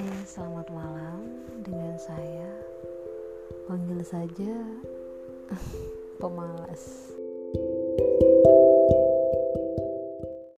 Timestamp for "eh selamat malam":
0.00-1.44